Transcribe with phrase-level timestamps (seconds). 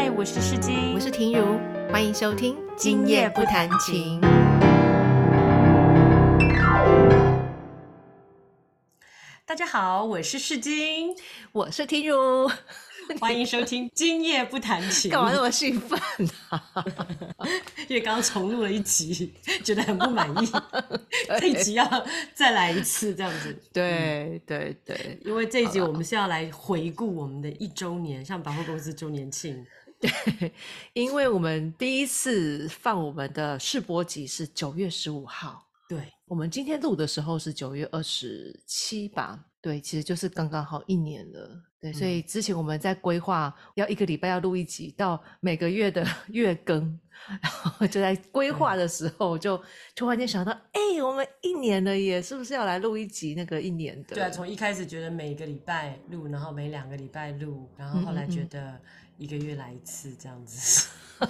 [0.00, 1.58] 嗨，我是世金，我是婷如，
[1.90, 4.20] 欢迎收听《今夜不弹琴》。
[9.44, 11.16] 大家好，我是世金，
[11.50, 12.48] 我是婷如，
[13.20, 15.10] 欢迎收听 《今夜不弹琴》。
[15.12, 15.98] 干嘛那么兴奋
[16.50, 16.62] 啊？
[17.88, 19.34] 因为刚刚重录了一集，
[19.64, 20.48] 觉得很不满意，
[21.40, 23.52] 这一集要再来一次，这样子。
[23.72, 29.66] 对对对，因为这一集我们是要来回顾我们的一周年，像百货公司周年庆。
[30.38, 30.52] 对，
[30.92, 35.66] 因为我们第一次放我们的试播集是九月十五号。
[35.88, 39.44] 对，我们今天录的时候是九月二十七吧？
[39.60, 41.62] 对，其实就是刚刚好一年了。
[41.80, 46.98] 对，所以之前我们在规划要一个礼拜要录一集，到每个月的 月更，
[47.40, 49.60] 然后就在规划的时候就
[49.94, 54.14] 突然间想到，哎，我们一年了耶，是不是要来录一集那个一年的？
[54.14, 58.80] 对啊，从一开始觉得每个礼拜录，然后每两个礼拜录，然后后来觉得
[59.18, 60.88] 一个月来一次这样子。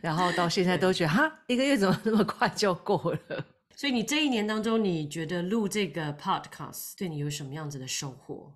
[0.00, 3.44] 然后到现在都觉得哈，一个月怎么那么快就过了？
[3.74, 8.54] 所以你这一年当中，你觉得录这个 podcast 对你有什么样子的收获？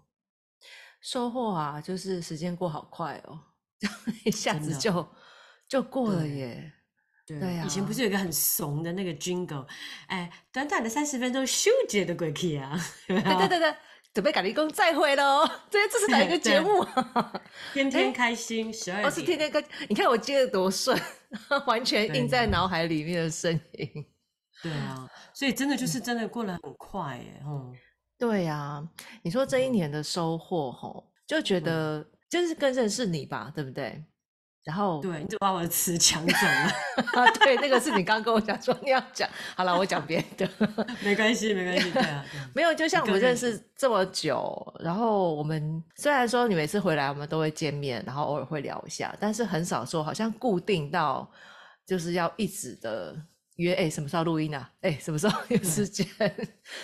[1.00, 3.40] 收获啊，就是时间过好快哦，
[4.24, 5.08] 一下子就
[5.68, 6.72] 就过了耶。
[7.26, 9.66] 对啊，以前不是有一个很怂的那个 jingle，
[10.08, 12.78] 哎，短短的三十分钟，咻节的鬼气啊！
[13.06, 13.74] 对对对对。
[14.12, 15.48] 准备赶立功再会喽！
[15.70, 16.84] 这这是哪一个节目？
[17.72, 19.04] 天天开心十二。
[19.04, 19.62] 哦，是天天开。
[19.88, 20.98] 你看我接的多顺，
[21.66, 24.06] 完全印在脑海里面的声音。
[24.62, 27.72] 对啊，所以真的就是真的过得很快耶，吼。
[28.18, 28.86] 对呀，
[29.22, 34.04] 你说这一年的收获，吼，就觉得就是更认识你吧，对不对？
[34.64, 37.30] 然后，对，你就把我的词抢走了 啊！
[37.40, 40.48] 对，那个是你刚刚跟我讲说你要讲，好了，我讲别的，
[41.02, 51.28] 没关系，没关系，对啊，没有，就像我们认识这么久，然后我们虽然说你每次回来我们都会见面，然后偶尔会聊一下，但是很少说好像固定到
[51.84, 53.16] 就是要一直的。
[53.56, 54.70] 约哎，什么时候录音啊？
[54.80, 56.06] 哎，什么时候有时间？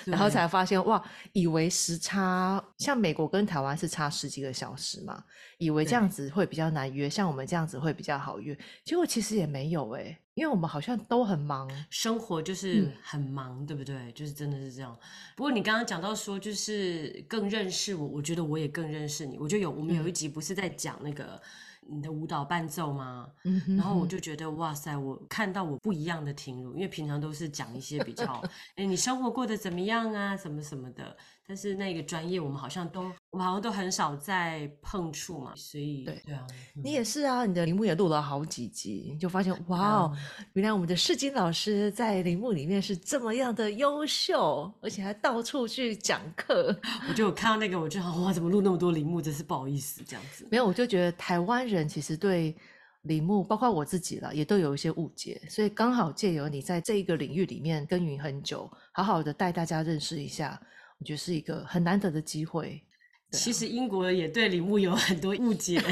[0.04, 5.24] 然后才发现哇，以为时差像美国跟台湾是差十几个小时嘛，
[5.58, 8.56] 以为这样子会比较难约，像我们这样子会比较好约。
[8.84, 14.12] 结果其实也没有哎，因为我们好像都很忙，生活就是很忙，对不对？
[14.12, 14.96] 就是真的是这样。
[15.36, 19.38] 不过你刚刚讲到说，就是更认识我，我觉得我也更认识你。
[19.38, 21.40] 我觉得有我们有一集不是在讲那个。
[21.88, 23.26] 你的舞蹈伴奏吗？
[23.66, 28.42] 然后我就觉得哇塞，我看到我不一样的婷如，因为平常都是讲一些比较，
[28.76, 31.16] 哎，你生活过得怎么样啊，什么什么的。
[31.46, 36.46] 但是那个专业我们好像都，我们好像都很少在碰触嘛，所以对对啊，
[36.82, 40.16] 你也是啊，你的铃木也录了好几集，就发现哇哦，
[40.54, 46.74] 原来我们的世金老师在铃木里面是这么样的优秀，而且还到处去讲课。
[47.06, 50.48] 我就看到那个，我就哇，怎么录那么多铃木，真是不好意思这样子。
[50.50, 52.56] 没有，我就觉得台湾人其实对
[53.02, 60.58] 铃木，包括我自己了，也都有一些误解，所以刚好借由你在这一个领域里面耕耘很久，好好的带大家认识一下。
[60.98, 62.82] 我觉得是一个很难得的机会。
[63.30, 65.78] 其实英国也对铃木有很多误解，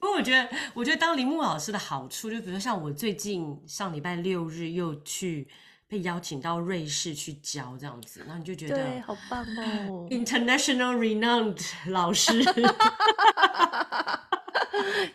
[0.00, 5.46] 不过我觉得，我觉得当铃木老师的好处，就比如说像我最近上礼拜六日又去
[5.86, 9.44] 被邀请到瑞士去教这样子，然后你就觉得对，好棒
[9.88, 12.40] 哦，international renowned 老师，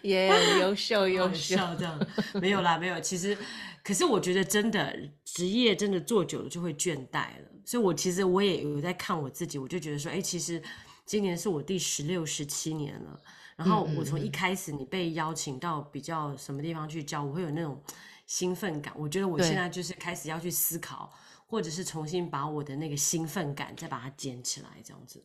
[0.03, 1.99] 耶，优秀优秀这样，
[2.39, 2.99] 没有啦，没有。
[2.99, 3.35] 其实，
[3.83, 7.56] 可是我觉得真的职业真的做久了就会倦怠了。
[7.67, 10.63] 所以，我其实我也有在看我自己，我就觉得说，哎，其实
[11.05, 13.21] 今年是我第十六、十七年了。
[13.57, 17.77] 然后我从一开始你被邀请到比较什么地方去教，我会有那种
[18.25, 18.93] 兴奋感。
[18.97, 21.11] 我觉得我现在就是开始要去思考，
[21.45, 25.21] 或者是重新把我的那个兴奋感再把它捡起来，这样子。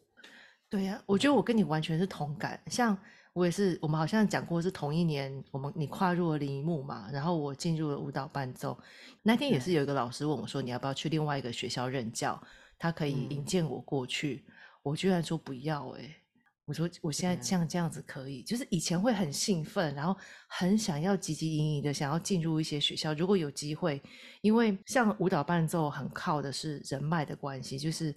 [0.69, 2.61] 对呀，我觉得我跟你完全是同感。
[2.67, 2.99] 像
[3.35, 8.79] 我也是，我们好像讲过是同一年，我们你跨入了铃木嘛，然后我进入了舞蹈伴奏。
[9.23, 12.39] 那天也是有一个老师问我说：“你要不要去另外一个学校任教？
[12.79, 14.45] 他可以引荐我过去。”
[14.83, 16.17] 我居然说不要哎！
[16.65, 20.15] 我说我现在像这样子可以，就是以前会很兴奋，然后
[20.49, 23.15] 很想要汲汲营营的想要进入一些学校。
[23.15, 24.03] 如果有机会，
[24.43, 28.15] 因为像舞蹈伴奏很靠的是人脉的关系，就是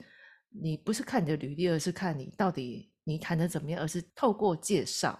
[0.50, 5.17] 你不是看你的履历，而是看你到底你谈的怎么样，而是透过介绍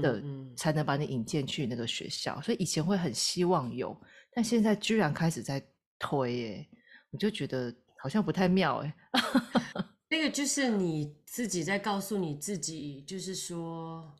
[0.00, 0.22] 的
[0.56, 2.40] 才能把你引荐去那个学校。
[2.40, 3.94] 所以以前会很希望有。
[4.32, 5.62] 但现在居然开始在
[5.98, 6.68] 推耶，
[7.10, 8.96] 我就觉得好像不太妙哎。
[10.08, 14.14] 那个就是你自己在告诉你自己，就是说，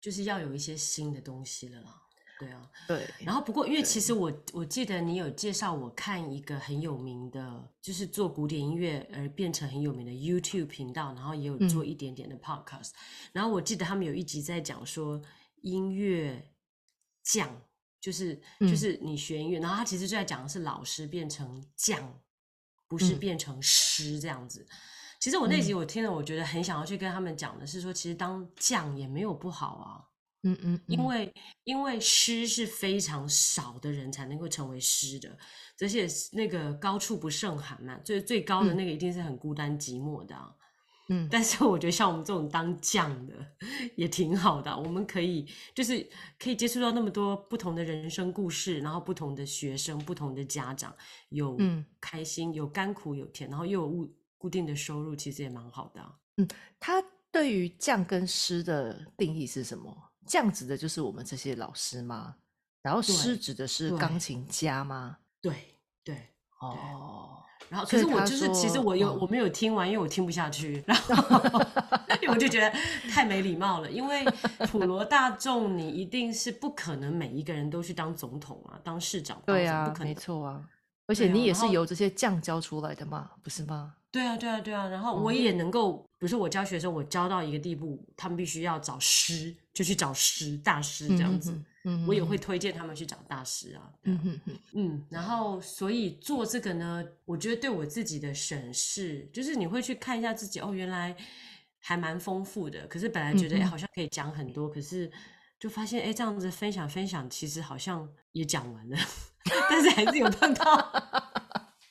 [0.00, 2.07] 就是要有一些新的东西了啦。
[2.38, 12.90] 对啊，对，然后不过，因为其实我我记得你有介绍我看一个很有名的，就是做古典音乐而变成很有名的 YouTube 频道，然后也有做一点点的 Podcast。
[13.32, 15.20] 然后我记得他们有一集在讲说
[15.62, 16.52] 音乐
[17.24, 17.50] 匠，
[18.00, 22.20] 就是就是你学音乐，然后他其实就在讲的是老师变成匠，
[22.86, 24.64] 不是变成师这样子。
[25.18, 30.07] 其实我那集我听了，我觉得很想要去跟他们讲的是说，其实当匠也没有不好啊。
[30.42, 35.36] 嗯嗯，因为因为诗是非常少的人才能够成为诗的，
[35.80, 40.36] 而且那个高处不胜寒嘛，最最高的那个一定是很孤单寂寞的。
[41.10, 43.34] 嗯，但是我觉得像我们这种当将的
[43.96, 46.06] 也挺好的，我们可以就是
[46.38, 50.94] 可以接触到那么多不同的人生故事，然后不同的学生、不同的家长，
[51.30, 51.58] 有
[51.98, 56.00] 开心、有甘苦、有甜，然后又有固固定的收入，其实也蛮好的。
[56.36, 56.48] 嗯，
[56.78, 57.02] 他
[57.32, 59.96] 对于将跟诗的定义是什么？
[60.28, 62.36] 匠指的就是我们这些老师吗？
[62.82, 65.18] 然后师指的是钢琴家吗？
[65.40, 66.28] 对对
[66.60, 67.34] 哦。
[67.68, 70.82] 然后可是我就是其实我有我没有听完，因为我听不下去。
[70.86, 71.14] 然后
[72.28, 72.70] 我就觉得
[73.10, 74.24] 太没礼貌了，因为
[74.70, 79.42] 普罗大众你一定是不可能每一个人都去当总统啊，当市长。
[79.44, 80.64] 对啊，没错啊。
[81.08, 83.96] 而且你也是由这些匠教出来的嘛，不是吗？
[84.10, 84.86] 对啊，对啊，对啊。
[84.86, 91.52] 然后我也能够，比如说我教学生，我教到一个地步，他们必须要找师，就去找师大师这样子。
[91.84, 93.90] 嗯，我也会推荐他们去找大师啊。
[94.04, 94.58] 嗯嗯嗯。
[94.74, 101.16] 嗯，然后所以做这个呢，我觉得对我自己的审视，就是你会去看一下自己，哦，原来
[101.78, 102.86] 还蛮丰富的。
[102.86, 105.10] 可是本来觉得哎，好像可以讲很多，可是
[105.58, 108.98] 就发现哎，这样子分享分享，其实好像也讲完了，
[109.68, 110.92] 但是还是有碰到。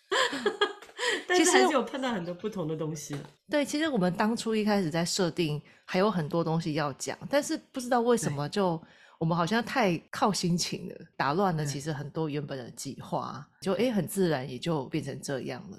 [1.27, 3.15] 但是还是有碰到很多不同的东西。
[3.50, 8.81] 对，其实我们当初一开始在设定还有很多东西要讲，但是不知道为什么就
[9.19, 15.77] 我们好像太靠心情了，打乱了其实很多原本的计划，就哎很自然也就变成这样了。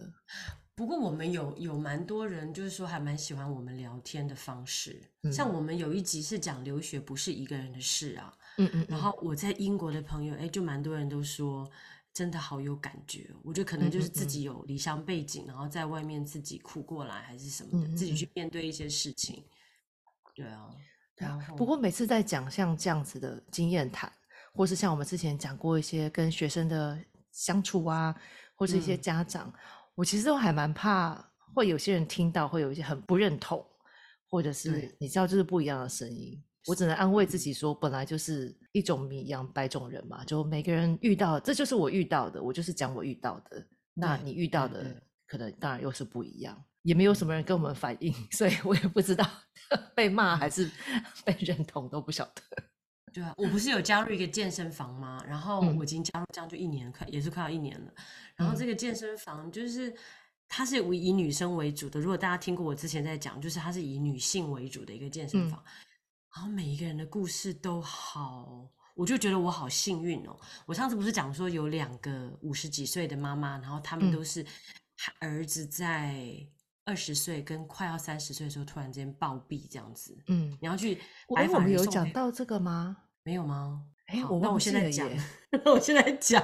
[0.79, 5.03] 不过我们有有蛮多人就是说还蛮喜欢我们聊天的方式，
[5.33, 11.69] 像我们有一集是讲留学不是一个人的事啊，嗯嗯，然后我在英国的朋友哎就蛮多人都说。
[12.15, 19.45] 真的好有感觉，我觉得可能就是自己有离乡背景，然后在外面自己苦过来，还是什么的，自己去面对一些事情。
[20.35, 20.69] 对啊，
[21.15, 21.39] 对啊。
[21.57, 24.11] 不过每次在讲像这样子的经验谈，
[24.53, 26.99] 或是像我们之前讲过一些跟学生的
[27.31, 28.13] 相处啊，
[28.57, 29.53] 或是一些家长，
[29.99, 31.13] 我其实都还蛮怕，
[31.53, 33.67] 会有些人听到会有一些很不认同，
[34.31, 36.41] 或者是你知道，就是不一样的声音。
[36.69, 43.67] 我只能安慰自己说，本来就是一种米养百种人嘛，就每个人遇到，这就是我遇到的，我就是讲我遇到的。
[43.93, 49.29] 那你遇到的可能当然又是不一样，也没有什么人跟我们反映， 所以我也不知道
[49.97, 50.71] 被骂还是
[51.27, 52.43] 被认同都不晓得。
[53.19, 55.21] 对啊，我不是有加入一个健身房吗？
[55.27, 57.93] 然后我已经加入这样就一年，快也是快要一年了。
[58.37, 59.93] 然后这个健身房就是
[60.47, 61.99] 它是以女生为主的。
[61.99, 65.61] 如果大家听过我之前在讲，就是它是以女性为主的一个健身房。
[66.33, 70.39] 然后每一个人的故事都好，我就觉得我好幸运哦。
[70.67, 74.47] 我上次不是讲说有两个五十几岁的妈妈，然后他们都是
[75.19, 76.37] 儿子在
[76.85, 80.17] 二十岁跟快要三十岁的时候突然间暴毙这样子。
[80.29, 81.01] 嗯，你要去
[81.37, 82.97] 哎，我们有讲到这个吗？
[83.29, 83.83] 没有吗？
[84.07, 85.07] 哎，我 那我现在讲，
[85.67, 86.43] 我现在讲。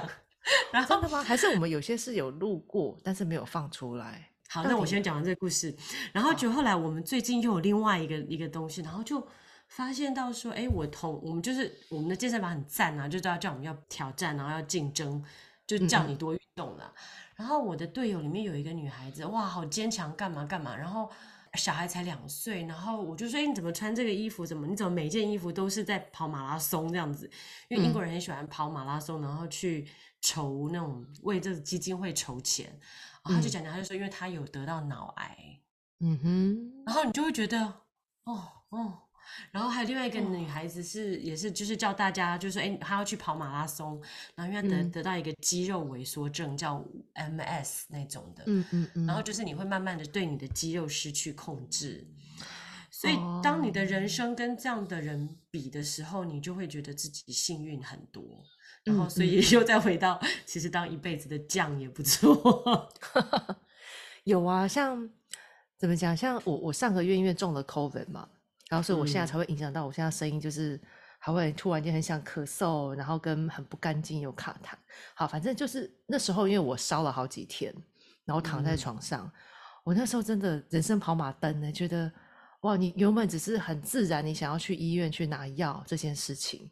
[0.87, 1.23] 真的吗？
[1.23, 4.29] 还是我们有些是有录过，但是没有放出来？
[4.49, 5.75] 好，那我先讲完这个故事。
[6.13, 9.27] 然后就后来我们最近又有另外一个一个东西，然后就。
[9.67, 15.21] 发现到说，哎，我同我们就是我们的健身房很赞啊，就知道叫我们要挑战，然后要竞争，
[15.65, 16.93] 就叫你多运动了。
[17.35, 20.77] 然后我的队友里面有一个女孩子，哇，好坚强，干嘛干嘛。
[20.77, 21.09] 然后
[21.55, 24.45] 小孩才两岁，然后我就说，哎，你怎么穿这个衣服？
[24.45, 27.29] 怎么你怎么每件衣服都是在跑马拉松这样子？
[27.69, 29.87] 因为英国人很喜欢跑马拉松，然后去
[30.21, 32.67] 筹那种为这个基金会筹钱。
[33.23, 35.61] 然后他就讲讲，他就说，因为他有得到脑癌，
[35.99, 37.81] 嗯哼，然后你就会觉得，
[38.25, 39.01] 哦哦。
[39.51, 44.01] 然后还有另外一个女孩子是，也是就是叫大家，就是说，哎，她要去跑马拉松，
[44.35, 52.07] 然后因为得得到一个肌肉萎缩症，叫 MS 那种的，嗯嗯嗯，然后就是你会慢慢的对你的肌肉失去控制，
[52.91, 58.23] 所以当你的人生跟这样的人比的时候，你就会觉得自己幸运很多，
[58.83, 62.89] 然后所以又再回到，其实当一辈子的将也不错，
[64.25, 65.09] 有啊，像
[65.77, 68.29] 怎么讲，像我我上个月因为中了 COVID 嘛。
[68.69, 70.79] 然后，所以我现在才会影响到我现在声音，就是
[71.19, 74.73] 还会突然间很想咳嗽，然后跟很不干净，有卡痰。
[75.13, 77.73] 好，反正就是那时候，因为我烧了好几天，
[78.25, 79.31] 然后躺在床上，
[79.83, 82.11] 我那时候真的人生跑马灯呢，觉得
[82.61, 86.71] 哇，你原本只是很自然，你想要去医院去拿药这件事情，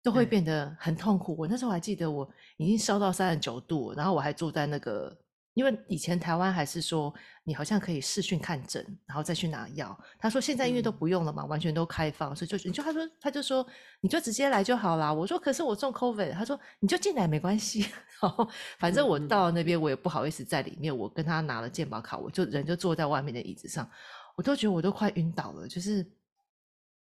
[0.00, 1.34] 都会变得很痛苦。
[1.36, 5.16] 我那时候还记得，我已经烧到三十九度，然后我还坐在那个，
[5.54, 7.12] 因为以前台湾还是说
[7.44, 9.96] 你好像可以视讯看诊，然后再去拿药。
[10.18, 13.66] 他说现在因为都嗯不用了嘛，完全都开放，所以就你就他说他就说
[14.00, 15.12] 你就直接来就好啦。
[15.12, 17.80] 我说可是我中 COVID，他说你就进来没关系。
[18.22, 23.88] 然后反正我到了那边，我也不好意思在里面，我跟他拿了健保卡，我就人就坐在外面的椅子上，
[24.36, 26.06] 我都觉得我都快晕倒了，就是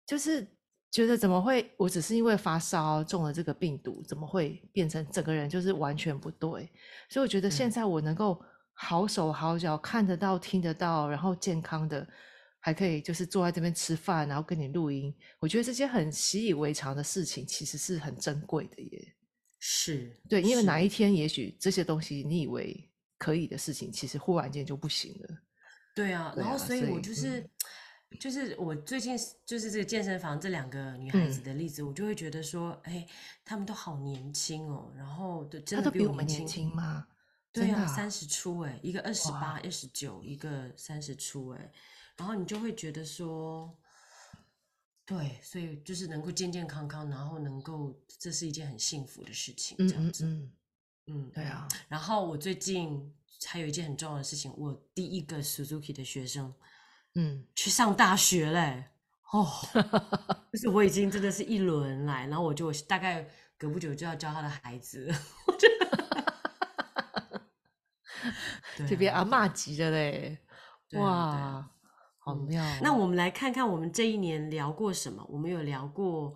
[0.06, 0.46] 就是
[0.90, 6.68] 觉得怎么会，我只是因为发烧中了这个病毒，怎么会变成整个人就是完全不对？
[7.08, 8.42] 所以我觉得现在我能够
[8.72, 12.04] 好手好脚，看得到、听得到，然后健康的，
[12.58, 19.14] 还可以就是坐在这边吃饭，然后跟你录音，我觉得这些很习以为常的事情，其实是很珍贵的耶。
[19.60, 25.28] 是，对，因为哪一天也许这些东西你以为可以的事情，其实忽然间就不行了。
[25.94, 27.50] 对啊，对啊然后所以我就是、嗯
[28.18, 31.44] 就是我最近就是这个健身房这两个女孩子嗯。
[31.44, 33.06] 的例子，我就会觉得说，哎，
[33.44, 37.06] 她们都好年轻哦，然后都，真的比我们年轻轻吗？
[37.52, 39.60] 对啊，真的啊三十出哎，一个二十八、哇。
[39.62, 41.72] 二十九，一个三十出哎，
[42.16, 43.76] 然后你就会觉得说，
[45.06, 50.52] 对，所以就是能够健健康康，然后能够，这是一件很幸福的事情，嗯这样子，嗯。
[51.06, 53.12] 嗯，嗯，对啊，然后我最近
[53.46, 56.52] 还有一件很重要的事情，我第一个 Suzuki 的学生
[57.14, 58.84] 嗯，去上大学嘞，
[59.32, 59.46] 哦，
[60.52, 63.26] 就是我已经真的是一轮来，然后我就大概
[63.58, 65.14] 隔不久就要教他的孩子了，
[65.46, 65.66] 我觉
[68.78, 70.38] 得，这边啊阿嬷级的嘞，
[70.92, 71.68] 哇，
[72.18, 72.78] 好嗯妙哦。
[72.82, 75.24] 那我们来看看我们这一年聊过什么。
[75.28, 76.34] 我们有聊过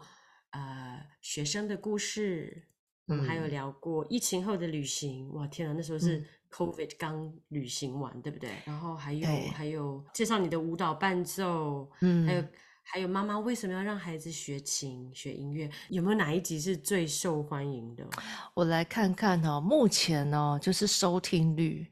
[0.51, 2.69] 呃学生的故事，
[3.07, 5.33] 我们还有嗯聊过疫情后的旅行。
[5.35, 8.51] 哇，天啊，那时候是嗯 COVID 刚旅行完，对不对？
[8.65, 12.45] 然后还有对还有介绍你的舞蹈伴奏，嗯，还有
[12.83, 15.71] 还有妈妈为什么要让孩子学琴学音乐？
[15.91, 18.07] 有没有哪一集是最受欢迎的？
[18.55, 21.87] 我来看看哦，目前哦，就是收听率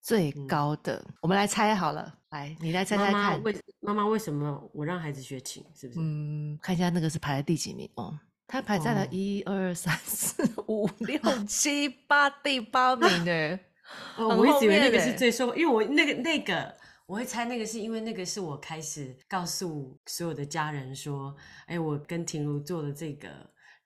[0.00, 5.64] 最嗯高的，我们来猜好了，来，你来猜妈猜看，妈为妈妈为什么我让孩子学琴？
[5.74, 6.00] 是不是？
[6.00, 8.18] 嗯，看一下那个是排在第几名哦。
[8.46, 13.60] 它排在了哦一二三四五六七八第八名呢。
[14.16, 16.74] 哦，我一直以为那个是欸最受，因为我那个那个，
[17.06, 21.32] 我会猜那个是因为那个是我开始告诉所有的家人说，
[21.66, 23.28] 哎，我跟婷如做了这个，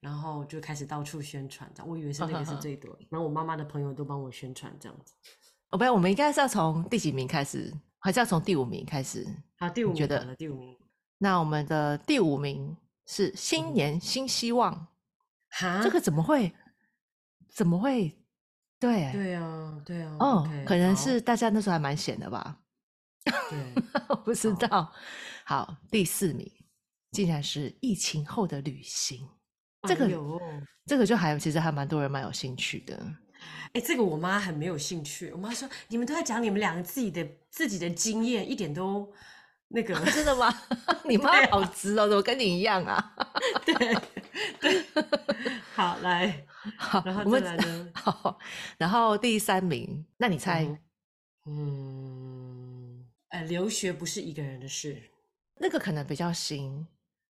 [0.01, 5.13] 然后就开始到处宣传，这样我以为是那个是最多，然后我妈妈的朋友都帮我宣传这样子。
[5.69, 9.27] 哦，不，我们应该是要从第几名开始，还是要从第五名开始？
[9.59, 10.75] 好，第五名觉得第五名，
[11.19, 12.75] 那我们的第五名
[13.13, 14.87] 是新年新希望，
[15.49, 16.55] 哈，这个怎么会？
[17.53, 18.17] 怎么会？
[18.79, 22.61] 对，对啊，对啊，哦可能是大家那时候还蛮闲的吧，
[23.25, 24.93] 对，我 不知道。
[25.45, 26.49] 好，第四名
[27.11, 29.29] 竟然是疫情后的旅行，
[29.89, 32.97] 这个哎这个就还其实还蛮多人蛮有兴趣的。
[33.73, 35.33] 哎，这个我妈很没有兴趣。
[35.33, 39.13] 我妈说：“你们都在讲你们两个自己的自己的经验，一点都
[39.71, 39.95] 那个。
[40.11, 40.53] 真的吗？
[41.05, 43.15] 你妈好直哦，怎么跟你一样啊？
[43.65, 43.75] 对
[44.61, 44.85] 对，
[45.75, 46.47] 好来，
[46.77, 47.89] 好，然后我们再来呢？
[47.95, 48.39] 好，
[48.79, 50.79] 然后第三名，那你猜、嗯
[51.47, 55.03] 嗯，呃，留学不是一个人的事。
[55.59, 56.87] 那个可能比较新，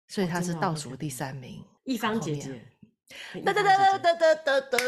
[0.08, 1.64] 所以他是倒数第三名。
[1.84, 2.73] 一方后面姐姐，一
[3.44, 4.78] 哒哒哒哒哒哒哒。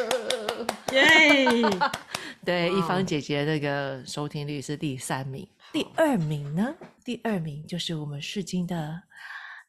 [0.93, 1.47] 耶！
[2.45, 6.75] 对，一方姐姐那个收听率是第三名，第二名呢？
[7.05, 9.03] 第二名就是我们世金的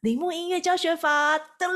[0.00, 1.66] 铃木音乐教学法的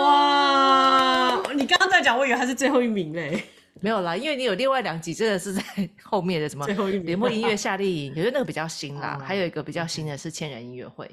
[0.00, 3.44] 哇，你刚刚在讲，我以为他是最后一名嘞。
[3.80, 5.62] 没有啦，因为你有另外两集真的是在
[6.02, 11.08] 后面的什么最后一名铃木音乐夏令营，有觉那个比较新啦，哦还有一个比较新的是千人音乐会。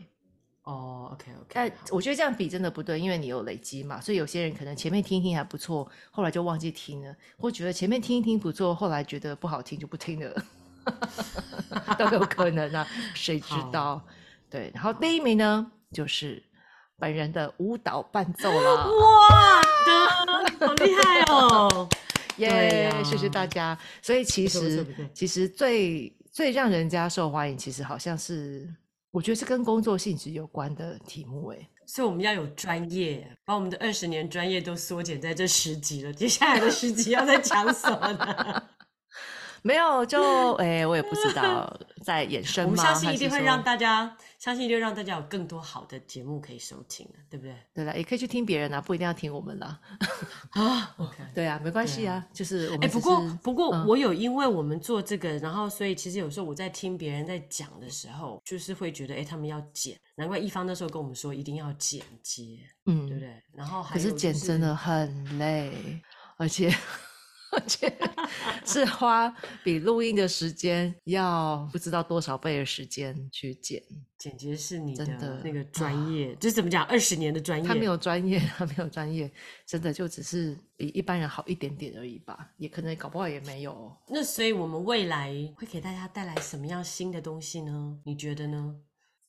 [0.68, 10.44] 哦，OK OK，但我觉得这样比真的不对，因为你有累积嘛，所以有些人可能前面听一听还不错，后来就忘记听了，或觉得前面听一听不错，后来觉得不好听就不听了，
[11.98, 14.06] 都有可能啊，谁知道？
[14.50, 16.44] 对，然后第一名呢，就是
[17.00, 21.88] 本人的舞蹈伴奏啦，哇，好厉害哦！
[22.36, 23.78] 对耶、呀谢谢大家。
[24.02, 28.70] 所以其实其实最最让人家受欢迎，其实好像是
[29.18, 31.58] 我觉得是跟工作性质有关的题目、哎。
[31.88, 36.14] 所以我们要有专业，把我们的二十年专业都缩减在这十集了。
[36.14, 38.64] 接下来的十集要在讲什么呢？
[39.68, 42.72] 没有，就哎、我也不知道 在衍生吗？
[42.72, 47.54] 我们相信一定会让大家，相信一定让大家有更多好的节目可以收听的，对不对？
[47.74, 49.78] 对了，也可以去听别人啊，不一定要听我们啦。
[50.52, 50.96] 啊。
[51.36, 63.44] 对啊，没关系对啊，就是我们哎、只不过不过嗯我有因为我们做这个，然后所以其实有时候我在听别人在讲的时候，就是会觉得，哎、他们要剪，难怪一方那时候跟我们说一定要剪接，嗯对不对？
[63.54, 66.02] 然后还是剪真的很累，
[66.38, 66.74] 而且
[67.52, 67.92] 而且
[68.66, 73.82] 是花比录音的时间要不知道多少倍的时间去剪。
[74.18, 79.32] 剪接是你真的的那个专业，就是怎么讲，二十年的专业，他没有专业，他没有专业，
[79.66, 83.96] 真的就只是比一般人好一点点而已吧，也可能搞不好也没有哦。
[84.08, 88.00] 那所以我们未来会给大家带来什么样新的东西呢？
[88.06, 88.76] 你觉得呢？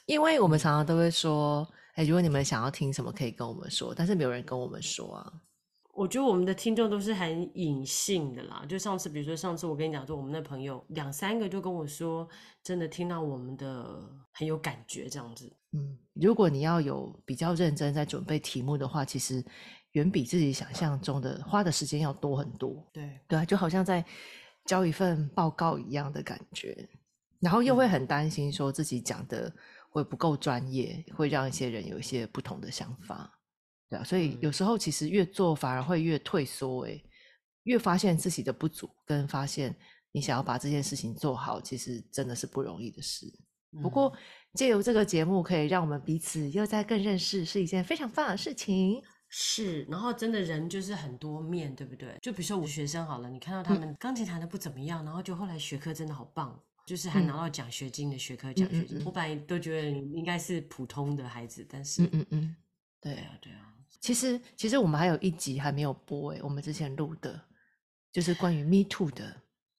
[0.07, 5.33] 因为我们常常都会说，哎，如果你们想要听什么，可以跟我们说，但是没有人跟我们说啊。
[5.95, 8.63] 我觉得我们的听众都是很隐性的啦。
[8.69, 12.29] 就上次，比如说上次我跟你讲说，我们的朋友两三个就跟我说，
[12.63, 13.99] 真的听到我们的
[14.33, 15.51] 很有感觉这样子。
[15.73, 19.43] 嗯，如果你要有比较认真在准备题目的话，其实
[19.93, 22.87] 远比自己想象中的花的时间要多很多。
[22.93, 24.05] 对，对啊，就好像在
[24.67, 26.87] 交一份报告一样的感觉，
[27.41, 29.51] 然后又会很担心说自己讲的
[29.97, 33.33] 会不够专业，会让一些人有一些不同的想法。
[33.89, 37.03] 对啊，所以有时候其实越做反而会越退缩，诶，
[37.63, 39.75] 越发现自己的不足，跟发现
[40.13, 43.27] 你想要把这件事情做好，其实真的是不容易的事。
[43.83, 44.19] 不过嗯
[44.53, 49.03] 借由这个节目，可以让我们彼此又在更认识，是一件非常棒的事情。
[49.31, 52.19] 是，然后真的人就是很多面，对不对？
[52.21, 58.97] 就比如说我的学生好了，你看到他们钢琴弹的不怎么样，然后就后来学科真的好棒，就是还嗯拿到奖学金的学科奖学金。
[58.97, 62.57] 嗯嗯嗯我本来都觉得你应该是普通的孩子，但是，嗯嗯嗯，
[63.01, 67.39] 对对啊，对啊，其实，其实我们还有一集还没有播诶，我们之前录的，
[68.13, 69.37] 就是关于 Me Too 的，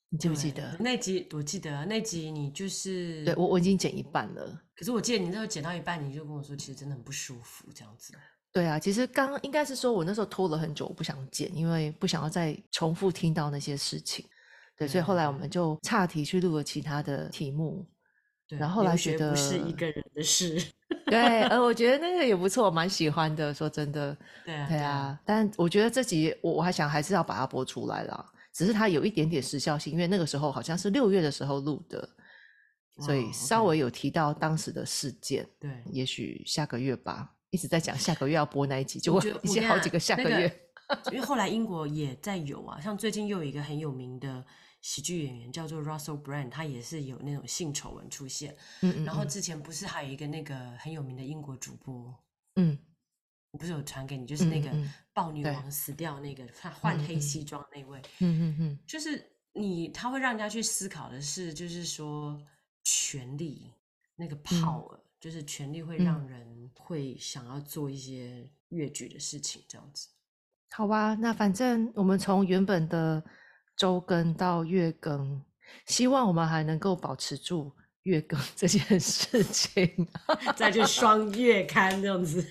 [0.10, 0.76] 你记不记得？
[0.80, 4.62] 那集我记得啊那集你就是对我我已经剪一半了。
[4.76, 8.14] 可是我记得你那时候剪到一半，你就跟我说，其实真的很不舒服，这样子。
[8.52, 14.26] 对啊，其实刚应该是说我那时候拖了很久，我不想剪，因为不想要再重复听到那些事情。
[14.78, 17.86] 对，所以后来我们就岔题去录了其他的题目。
[18.48, 20.62] 对，然后后来留觉得不是一个人的事。
[21.08, 23.54] 对，呃，我觉得那个也不错，我蛮喜欢的。
[23.54, 24.16] 说真的，
[24.46, 32.08] 对啊，对啊，但我觉得这集我我还想还是要把它播出来啦，只是它有一点点时效性，因为那个时候好像是六月的时候录的，
[33.00, 35.46] 所以稍微有提到当时的事件。
[35.60, 40.62] 对，也许下个月吧，一直在讲下个月要播那一集，结果我觉得已经好几个下那个个月。
[41.12, 44.46] 因为后来英国也在有啊，像最近又有一个很有名的
[44.88, 48.56] 喜剧演员叫做 Russell Brand，他也是有那种性丑闻出现。
[48.80, 49.28] 嗯嗯，然后嗯。
[49.28, 52.16] 之前不是还有一个那个很有名的英国主播，
[52.56, 52.80] 嗯。
[53.52, 54.80] 我不是有传给你，就是那个嗯。
[54.80, 62.42] 嗯嗯对豹女王死掉那个，他换黑西装那位，嗯嗯嗯，就是你他会让人家去思考的是，就是说
[62.86, 63.70] 权力
[64.16, 70.08] 那个 power，、就是权力会让嗯人会想要做一些越矩的事情，这样子。
[70.72, 73.22] 好吧，那反正我们从原本的
[73.78, 75.42] 周更到月更，
[75.86, 77.72] 希望我们还能够保持住
[78.04, 80.08] 月更这件事情。
[80.58, 82.44] 再去双月刊这样子。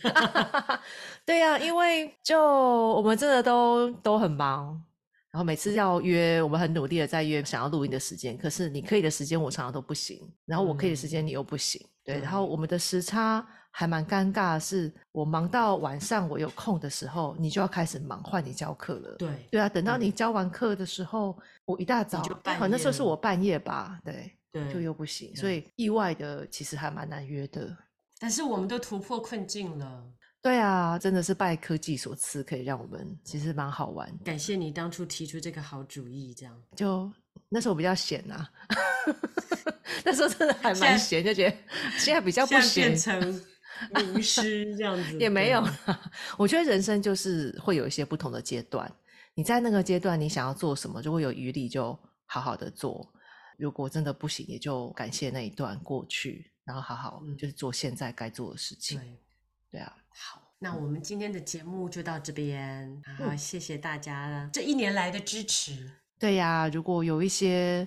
[1.27, 4.81] 对呀、因为就我们真的都都很忙，
[5.33, 13.45] 然后每次要约，我们很努力的在约想要录音的时间，可是你可以的时间我常常都不行，然后我可以的时间你又不行，对，然后我们的时差
[13.79, 19.17] 还蛮尴尬的是，我忙到晚上我有空的时候，你就要开始忙换你教课了。
[19.19, 21.37] 对对啊，等到你教完课的时候，
[21.67, 27.77] 我一大早，就哎好那时候是我半夜吧，对，对，就又不行，所以意外的其实还蛮难约的。
[28.19, 30.03] 但是我们都突破困境了，
[30.41, 34.11] 对啊，真的是拜科技所赐，可以让我们其实蛮好玩。
[34.25, 36.62] 感谢你当初提出这个好主意，这样。
[36.75, 37.12] 就
[37.51, 38.49] 那时候比较闲呐、
[40.03, 41.57] 那时候真的还蛮闲，就觉得
[41.99, 43.45] 现在比较不闲变，成
[43.95, 46.11] 名师这样子，也没有啦。
[46.37, 48.91] 我觉得人生就是会有一些不同的阶段，
[49.35, 53.12] 你在那个阶段你想要做什么，就会有余力就好好的做。
[53.59, 58.99] 如果真的不行，也就感谢那一段过去，然后好好嗯就是做现在该做的事情。
[58.99, 59.21] 对。
[59.73, 65.91] 对啊，好，那我们今天的节目就到这边，然后嗯谢谢大家这一年来的支持。
[66.19, 67.87] 对呀、如果有一些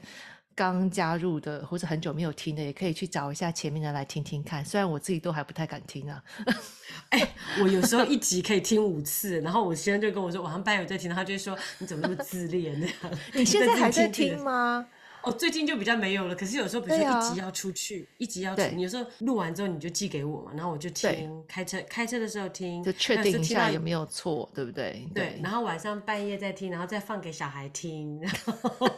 [0.59, 4.63] 刚加入的或者很久没有听的，也可以去找一下前面的来听听看。
[4.65, 6.21] 虽然我自己都还不太敢听啊。
[7.11, 13.17] 哎、我有时候一集可以听五次，然后我先生就跟我说，晚上班友在听，他就会说你怎么那么自恋这样？
[13.33, 14.85] 你现在还在听吗？
[15.23, 16.35] 哦，最近就比较没有了。
[16.35, 25.07] 可是有时候，比如说一集要出去，一集要出，你有时候录完之后你就寄给我嘛，然后我就对听，开车开车的时候听，就确定一下有没有错，对不对？
[25.13, 28.89] 对，然后晚上半夜再听，然后再放给小孩听， 然后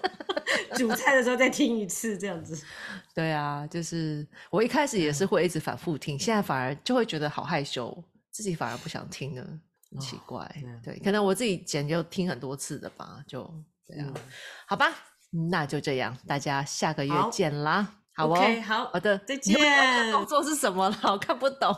[0.75, 2.61] 煮菜的时候再听一次，这样子。
[3.13, 9.45] 对啊，就是我一开始也是会一直反复听，现在反而就会觉得好害羞，自己反而不想听了，
[9.89, 10.49] 很奇怪。
[10.83, 13.43] 对可能我自己剪就听很多次的吧，就
[13.85, 14.13] 对啊，
[14.65, 14.93] 好吧，
[15.49, 17.87] 那就这样，大家下个月好见啦。
[18.13, 19.55] 好哦 OK，好好的，再见
[20.11, 20.95] 动作是什么了？
[21.13, 21.73] 我看不懂。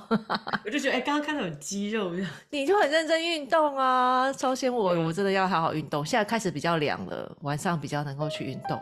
[0.66, 2.12] 我就觉得，哎、刚刚看到有肌肉。
[2.50, 6.04] 你就很认真运动啊，超先我我真的要好好运动。
[6.04, 8.82] 现在开始比较凉了，晚上比较能够去运动。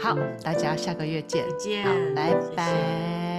[0.00, 3.29] 好，大家下个月见，再见好，拜谢谢拜。